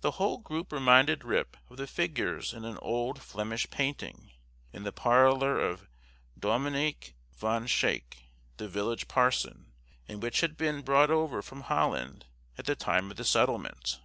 The 0.00 0.12
whole 0.12 0.38
group 0.38 0.72
reminded 0.72 1.24
Rip 1.24 1.54
of 1.68 1.76
the 1.76 1.86
figures 1.86 2.54
in 2.54 2.64
an 2.64 2.78
old 2.80 3.20
Flemish 3.20 3.68
painting, 3.70 4.30
in 4.72 4.84
the 4.84 4.92
parlor 4.94 5.60
of 5.60 5.86
Dominie 6.38 6.96
Van 7.36 7.66
Schaick, 7.66 8.30
the 8.56 8.66
village 8.66 9.08
parson, 9.08 9.74
and 10.06 10.22
which 10.22 10.40
had 10.40 10.56
been 10.56 10.80
brought 10.80 11.10
over 11.10 11.42
from 11.42 11.60
Holland 11.68 12.24
at 12.56 12.64
the 12.64 12.74
time 12.76 13.10
of 13.10 13.18
the 13.18 13.26
settlement. 13.26 14.00